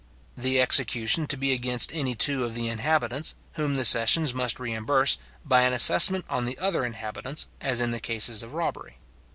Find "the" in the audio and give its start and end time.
0.35-0.59, 2.55-2.67, 3.75-3.85, 6.45-6.57, 7.91-7.99